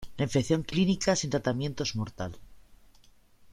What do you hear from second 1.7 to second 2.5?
es mortal.